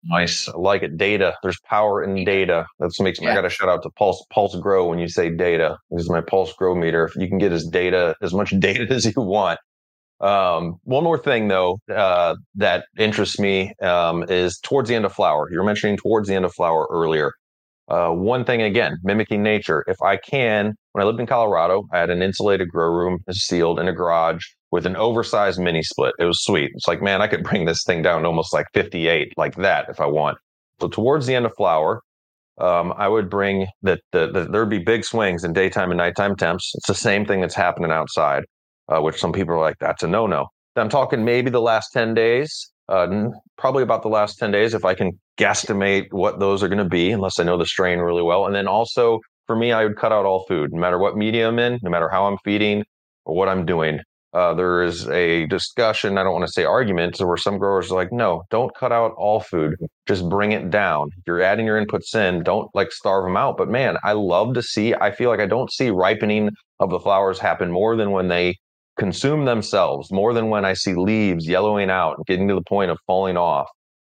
[0.08, 0.48] Nice.
[0.48, 0.98] I like it.
[0.98, 1.36] Data.
[1.42, 2.68] There's power in data.
[2.80, 3.26] That's what makes me.
[3.26, 3.32] Yeah.
[3.32, 5.78] I got to shout out to Pulse Pulse Grow when you say data.
[5.90, 7.06] This is my Pulse Grow meter.
[7.06, 9.60] If you can get as data as much data as you want.
[10.22, 15.14] Um, one more thing though uh, that interests me um, is towards the end of
[15.14, 15.50] flower.
[15.52, 17.32] You were mentioning towards the end of flower earlier.
[17.88, 19.84] Uh, one thing again, mimicking nature.
[19.88, 23.80] If I can, when I lived in Colorado, I had an insulated grow room sealed
[23.80, 26.14] in a garage with an oversized mini split.
[26.18, 26.72] It was sweet.
[26.74, 29.88] It's like, man, I could bring this thing down to almost like 58 like that
[29.90, 30.38] if I want.
[30.82, 32.02] So towards the end of flower,
[32.58, 36.36] um, I would bring that the, the, there'd be big swings in daytime and nighttime
[36.36, 36.72] temps.
[36.76, 38.44] It's the same thing that's happening outside,
[38.88, 40.48] uh, which some people are like, that's a no no.
[40.78, 44.84] I'm talking maybe the last 10 days, uh, probably about the last 10 days, if
[44.84, 48.22] I can guesstimate what those are going to be, unless I know the strain really
[48.22, 48.46] well.
[48.46, 51.48] And then also for me, I would cut out all food, no matter what media
[51.48, 52.84] I'm in, no matter how I'm feeding
[53.26, 54.00] or what I'm doing.
[54.34, 57.96] Uh, there is a discussion, I don't want to say argument, where some growers are
[57.96, 59.76] like, no, don't cut out all food.
[60.08, 61.10] Just bring it down.
[61.26, 63.56] You're adding your inputs in, don't like starve them out.
[63.56, 66.50] But man, I love to see, I feel like I don't see ripening
[66.82, 68.58] of the flowers happen more than when they
[68.98, 72.92] consume themselves, more than when I see leaves yellowing out and getting to the point
[72.92, 73.68] of falling off.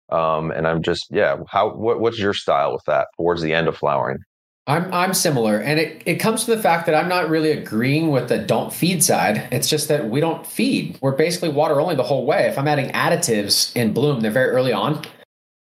[0.10, 3.68] Um, and I'm just, yeah, how, what, what's your style with that towards the end
[3.68, 4.20] of flowering?
[4.68, 8.12] I'm I'm similar, and it, it comes to the fact that I'm not really agreeing
[8.12, 9.48] with the don't feed side.
[9.50, 11.00] It's just that we don't feed.
[11.02, 12.48] We're basically water only the whole way.
[12.48, 15.06] If I'm adding additives in bloom, they're very early on,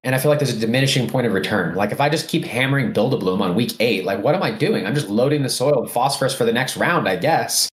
[0.04, 1.74] and I feel like there's a diminishing point of return.
[1.74, 4.42] Like if I just keep hammering build a bloom on week eight, like what am
[4.42, 4.86] I doing?
[4.86, 7.68] I'm just loading the soil with phosphorus for the next round, I guess.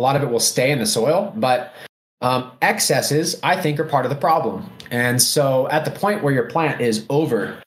[0.00, 1.74] A lot of it will stay in the soil, but
[2.22, 4.70] um, excesses I think are part of the problem.
[4.90, 7.62] And so at the point where your plant is over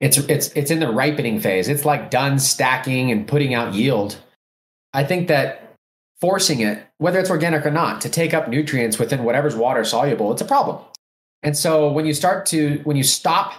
[0.00, 1.68] it's it's it's in the ripening phase.
[1.68, 4.18] It's like done stacking and putting out yield.
[4.94, 5.74] I think that
[6.22, 10.32] forcing it, whether it's organic or not, to take up nutrients within whatever's water soluble,
[10.32, 10.82] it's a problem.
[11.42, 13.52] And so when you start to when you stop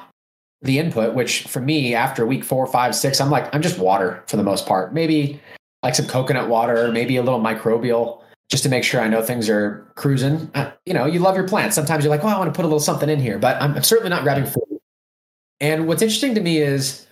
[0.64, 4.24] the input, which for me after week four, five, six, I'm like I'm just water
[4.26, 4.94] for the most part.
[4.94, 5.40] Maybe
[5.86, 9.50] like some coconut water, maybe a little microbial, just to make sure I know things
[9.50, 10.52] are cruising.
[10.54, 11.76] Uh, you know, you love your plants.
[11.76, 13.74] Sometimes you're like, well, I want to put a little something in here, but I'm,
[13.76, 14.66] I'm certainly not grabbing food
[15.60, 17.08] and what's interesting to me is,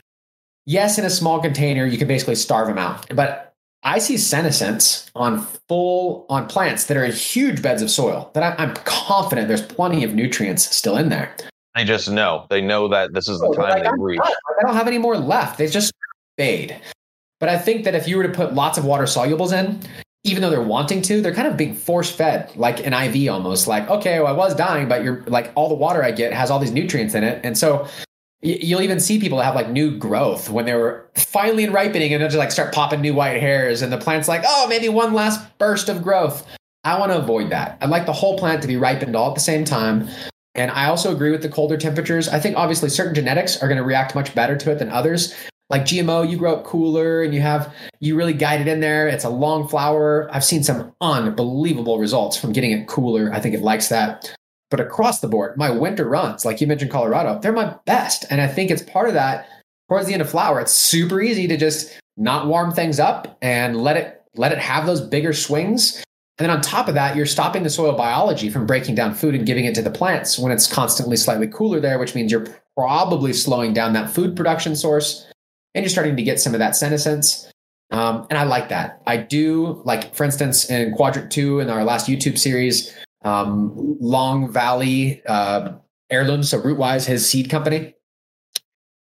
[0.65, 3.05] yes, in a small container, you can basically starve them out.
[3.15, 8.31] But I see senescence on full on plants that are in huge beds of soil
[8.33, 11.35] that I, am confident there's plenty of nutrients still in there.
[11.75, 12.45] They just know.
[12.49, 14.19] They know that this is the time like, they reach.
[14.23, 15.57] I don't have any more left.
[15.57, 15.91] They just
[16.37, 16.79] fade.
[17.43, 19.81] But I think that if you were to put lots of water solubles in,
[20.23, 23.67] even though they're wanting to, they're kind of being force fed, like an IV almost.
[23.67, 26.49] Like, okay, well, I was dying, but you're like all the water I get has
[26.49, 27.41] all these nutrients in it.
[27.43, 27.85] And so
[28.41, 32.21] You'll even see people have like new growth when they were finally in ripening and
[32.21, 35.13] they'll just like start popping new white hairs and the plant's like, oh, maybe one
[35.13, 36.45] last burst of growth.
[36.85, 37.77] I want to avoid that.
[37.81, 40.09] I'd like the whole plant to be ripened all at the same time.
[40.55, 42.29] And I also agree with the colder temperatures.
[42.29, 45.33] I think obviously certain genetics are going to react much better to it than others.
[45.73, 49.07] Like GMO, you grow up cooler and you have, you really guide it in there.
[49.07, 50.29] It's a long flower.
[50.31, 53.33] I've seen some unbelievable results from getting it cooler.
[53.33, 54.31] I think it likes that.
[54.69, 58.23] But across the board, my winter runs, like you mentioned Colorado, they're my best.
[58.29, 59.49] And I think it's part of that
[59.89, 60.61] towards the end of flower.
[60.61, 64.85] It's super easy to just not warm things up and let it let it have
[64.85, 66.03] those bigger swings.
[66.37, 69.33] And then on top of that, you're stopping the soil biology from breaking down food
[69.33, 72.45] and giving it to the plants when it's constantly slightly cooler there, which means you're
[72.77, 75.25] probably slowing down that food production source
[75.75, 77.49] and you're starting to get some of that senescence.
[77.91, 79.01] Um, and I like that.
[79.05, 84.51] I do like, for instance, in quadrant two in our last YouTube series, um, Long
[84.51, 85.73] Valley uh,
[86.11, 87.95] so Rootwise, his seed company.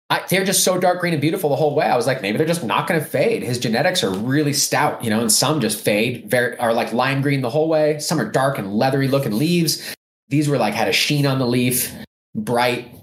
[0.09, 1.85] I, they're just so dark green and beautiful the whole way.
[1.85, 3.41] I was like, maybe they're just not going to fade.
[3.41, 7.21] His genetics are really stout, you know, and some just fade, very are like lime
[7.21, 7.97] green the whole way.
[7.99, 9.95] Some are dark and leathery looking leaves.
[10.29, 11.91] These were like had a sheen on the leaf,
[12.35, 12.95] bright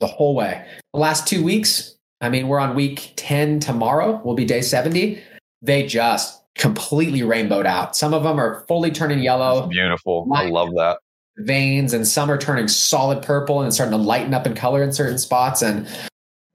[0.00, 0.66] the whole way.
[0.94, 5.22] The last two weeks, I mean, we're on week 10 tomorrow, will be day 70.
[5.62, 7.96] They just completely rainbowed out.
[7.96, 9.60] Some of them are fully turning yellow.
[9.60, 10.28] That's beautiful.
[10.34, 10.98] I love that.
[11.38, 14.92] Veins, and some are turning solid purple and starting to lighten up in color in
[14.92, 15.62] certain spots.
[15.62, 15.88] And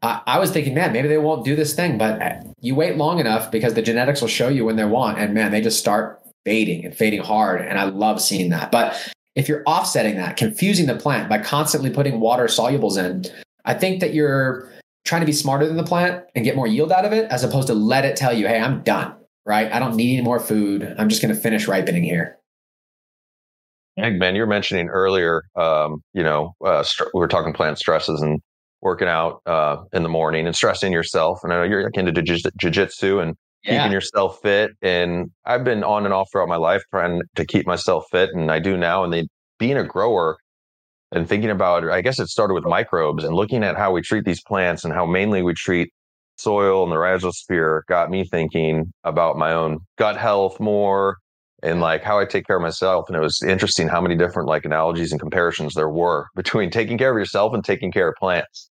[0.01, 2.97] I, I was thinking, man, maybe they won't do this thing, but eh, you wait
[2.97, 5.19] long enough because the genetics will show you when they want.
[5.19, 7.61] And man, they just start fading and fading hard.
[7.61, 8.71] And I love seeing that.
[8.71, 13.23] But if you're offsetting that, confusing the plant by constantly putting water solubles in,
[13.63, 14.69] I think that you're
[15.05, 17.43] trying to be smarter than the plant and get more yield out of it as
[17.43, 19.71] opposed to let it tell you, hey, I'm done right?
[19.71, 20.95] I don't need any more food.
[20.97, 22.37] I'm just going to finish ripening here.
[23.97, 28.21] Ben, you were mentioning earlier, um, you know, uh, st- we were talking plant stresses
[28.21, 28.41] and
[28.81, 31.39] working out uh, in the morning and stressing yourself.
[31.43, 33.77] And I know you're like into jujitsu and yeah.
[33.77, 34.71] keeping yourself fit.
[34.81, 38.51] And I've been on and off throughout my life trying to keep myself fit, and
[38.51, 39.03] I do now.
[39.03, 39.27] And they,
[39.59, 40.37] being a grower
[41.13, 44.25] and thinking about, I guess it started with microbes and looking at how we treat
[44.25, 45.93] these plants and how mainly we treat
[46.37, 51.17] soil and the rhizosphere got me thinking about my own gut health more
[51.61, 53.07] and like how I take care of myself.
[53.07, 56.97] And it was interesting how many different like analogies and comparisons there were between taking
[56.97, 58.69] care of yourself and taking care of plants.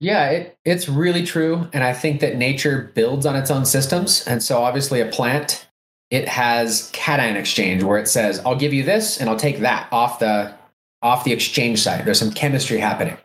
[0.00, 1.68] Yeah, it, it's really true.
[1.72, 4.26] And I think that nature builds on its own systems.
[4.26, 5.66] And so obviously a plant,
[6.10, 9.88] it has cation exchange where it says, I'll give you this and I'll take that
[9.92, 10.54] off the
[11.02, 12.04] off the exchange side.
[12.04, 13.16] There's some chemistry happening.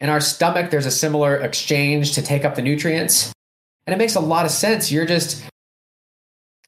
[0.00, 3.32] In our stomach, there's a similar exchange to take up the nutrients.
[3.86, 4.90] And it makes a lot of sense.
[4.90, 5.44] You're just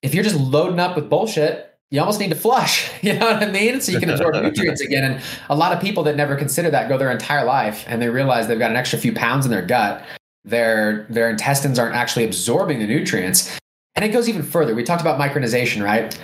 [0.03, 2.91] if you're just loading up with bullshit, you almost need to flush.
[3.03, 3.81] You know what I mean?
[3.81, 5.05] So you can absorb nutrients again.
[5.05, 8.09] And a lot of people that never consider that go their entire life and they
[8.09, 10.05] realize they've got an extra few pounds in their gut.
[10.45, 13.59] Their their intestines aren't actually absorbing the nutrients.
[13.95, 14.75] And it goes even further.
[14.75, 16.19] We talked about micronization, right?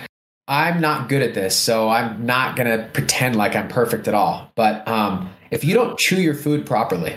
[0.49, 4.51] I'm not good at this, so I'm not gonna pretend like I'm perfect at all.
[4.55, 7.15] But um, if you don't chew your food properly,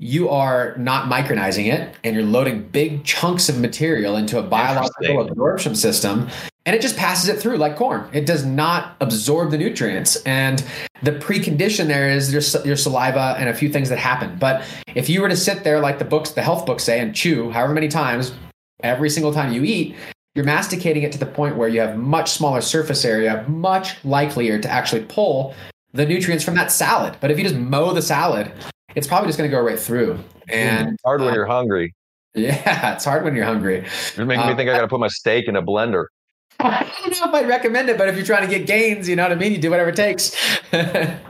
[0.00, 5.28] you are not micronizing it and you're loading big chunks of material into a biological
[5.28, 6.28] absorption system
[6.68, 8.08] and it just passes it through like corn.
[8.12, 10.16] It does not absorb the nutrients.
[10.24, 10.62] And
[11.02, 14.36] the precondition there is your, your saliva and a few things that happen.
[14.38, 14.62] But
[14.94, 17.50] if you were to sit there like the books, the health books say, and chew
[17.50, 18.34] however many times,
[18.82, 19.96] every single time you eat,
[20.34, 24.58] you're masticating it to the point where you have much smaller surface area, much likelier
[24.60, 25.54] to actually pull
[25.92, 27.16] the nutrients from that salad.
[27.20, 28.52] But if you just mow the salad,
[28.94, 30.18] it's probably just going to go right through.
[30.48, 31.94] And it's hard when uh, you're hungry.
[32.34, 33.84] Yeah, it's hard when you're hungry.
[34.16, 36.06] You're making me think I got to put my steak in a blender.
[36.60, 39.16] I don't know if I'd recommend it, but if you're trying to get gains, you
[39.16, 39.52] know what I mean?
[39.52, 40.34] You do whatever it takes.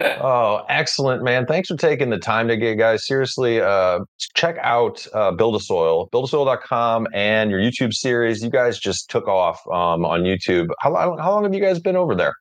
[0.00, 1.46] oh, excellent, man.
[1.46, 3.06] Thanks for taking the time to get guys.
[3.06, 4.00] Seriously, uh,
[4.34, 8.42] check out uh, Build a Soil, buildasoil.com and your YouTube series.
[8.42, 10.68] You guys just took off um, on YouTube.
[10.80, 12.34] How, how long have you guys been over there?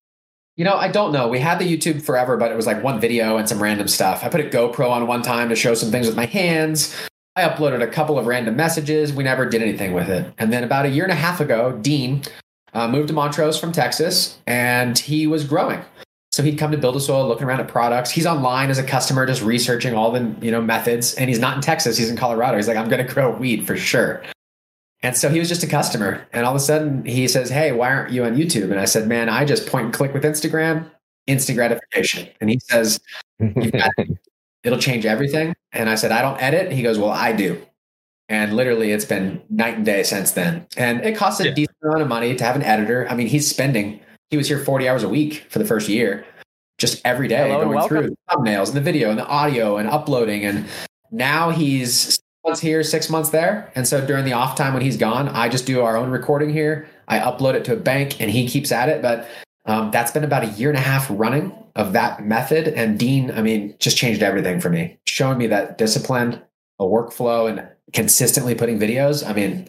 [0.56, 1.28] You know, I don't know.
[1.28, 4.24] We had the YouTube forever, but it was like one video and some random stuff.
[4.24, 6.96] I put a GoPro on one time to show some things with my hands.
[7.36, 9.14] I uploaded a couple of random messages.
[9.14, 10.34] We never did anything with it.
[10.38, 12.24] And then about a year and a half ago, Dean
[12.74, 15.80] uh, moved to Montrose from Texas and he was growing.
[16.40, 18.12] So he'd come to Build a Soil, looking around at products.
[18.12, 21.14] He's online as a customer, just researching all the you know methods.
[21.16, 22.56] And he's not in Texas; he's in Colorado.
[22.56, 24.24] He's like, I'm going to grow weed for sure.
[25.04, 26.26] And so he was just a customer.
[26.32, 28.72] And all of a sudden he says, Hey, why aren't you on YouTube?
[28.72, 30.90] And I said, Man, I just point and click with Instagram,
[31.28, 32.30] instant gratification.
[32.40, 33.02] And he says,
[34.64, 35.54] It'll change everything.
[35.74, 36.72] And I said, I don't edit.
[36.72, 37.62] He goes, Well, I do.
[38.30, 40.68] And literally it's been night and day since then.
[40.78, 41.54] And it costs a yeah.
[41.54, 43.10] decent amount of money to have an editor.
[43.10, 44.00] I mean, he's spending,
[44.30, 46.26] he was here 40 hours a week for the first year,
[46.78, 49.90] just every day Hello going through the thumbnails and the video and the audio and
[49.90, 50.46] uploading.
[50.46, 50.66] And
[51.12, 53.72] now he's months here, six months there.
[53.76, 56.52] And so during the off time when he's gone, I just do our own recording
[56.52, 56.88] here.
[57.08, 59.02] I upload it to a bank and he keeps at it.
[59.02, 59.28] But
[59.66, 62.68] um, that's been about a year and a half running of that method.
[62.68, 66.42] And Dean, I mean, just changed everything for me, showing me that discipline,
[66.80, 69.28] a workflow, and consistently putting videos.
[69.28, 69.68] I mean,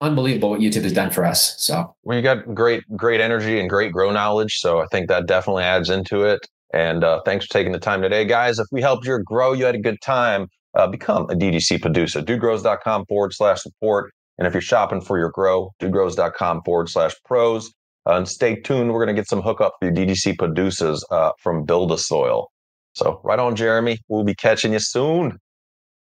[0.00, 1.54] unbelievable what YouTube has done for us.
[1.62, 4.58] So you got great, great energy and great grow knowledge.
[4.58, 6.46] So I think that definitely adds into it.
[6.74, 8.58] And uh, thanks for taking the time today, guys.
[8.58, 12.20] If we helped you grow, you had a good time uh, become a DGC producer.
[12.20, 14.12] Dudegrows.com forward slash support.
[14.38, 17.72] And if you're shopping for your grow, dudegrows.com forward slash pros.
[18.06, 18.92] Uh, and stay tuned.
[18.92, 22.48] We're going to get some hookup for your DGC producers uh, from Build a Soil.
[22.92, 23.98] So right on, Jeremy.
[24.08, 25.38] We'll be catching you soon.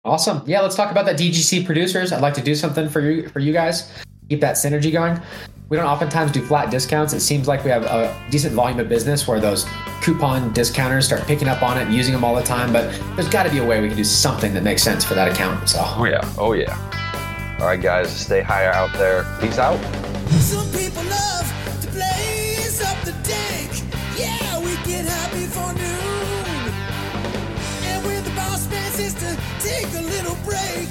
[0.06, 0.44] Awesome.
[0.46, 2.12] Yeah, let's talk about that DGC producers.
[2.12, 3.90] I'd like to do something for you for you guys.
[4.28, 5.20] Keep that synergy going.
[5.68, 7.12] We don't oftentimes do flat discounts.
[7.12, 9.66] It seems like we have a decent volume of business where those
[10.00, 12.72] coupon discounters start picking up on it and using them all the time.
[12.72, 15.14] But there's got to be a way we can do something that makes sense for
[15.14, 15.68] that account.
[15.68, 15.80] So.
[15.82, 16.34] Oh yeah.
[16.38, 17.56] Oh yeah.
[17.58, 19.24] All right, guys, stay higher out there.
[19.40, 19.80] Peace out.
[20.38, 23.82] Some people love to blaze up the dank.
[24.16, 25.95] Yeah, we get happy for noon.
[28.96, 30.88] To take a little break,